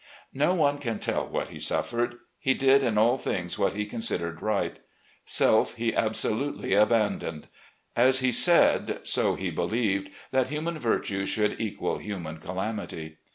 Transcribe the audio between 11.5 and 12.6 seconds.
equal human